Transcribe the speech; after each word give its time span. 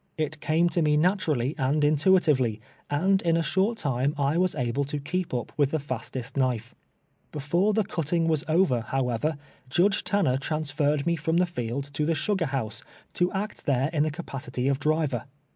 It 0.17 0.39
came 0.39 0.67
to 0.69 0.81
me 0.81 0.97
natural 0.97 1.37
ly 1.37 1.53
and 1.59 1.83
intuitively, 1.83 2.59
and 2.89 3.21
in 3.21 3.37
a 3.37 3.43
short 3.43 3.77
time 3.77 4.15
I 4.17 4.35
was 4.35 4.55
able 4.55 4.83
to 4.85 4.97
kee}) 4.99 5.27
up 5.31 5.51
with 5.57 5.69
the 5.69 5.77
fastest 5.77 6.35
knife, 6.35 6.73
liefore 7.33 7.75
the 7.75 7.83
cutting 7.83 8.27
"was 8.27 8.43
over, 8.47 8.81
however, 8.81 9.37
Judge 9.69 10.03
Tanner 10.03 10.37
transferred 10.39 11.05
me 11.05 11.15
from 11.15 11.37
the 11.37 11.45
field 11.45 11.91
to 11.93 12.07
the 12.07 12.15
sugar 12.15 12.47
house, 12.47 12.83
to 13.13 13.31
act 13.31 13.67
there 13.67 13.91
in 13.93 14.01
the 14.01 14.09
ca 14.09 14.23
pacity 14.23 14.67
of 14.71 14.79
driver. 14.79 15.25